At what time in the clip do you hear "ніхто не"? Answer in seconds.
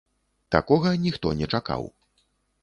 1.03-1.51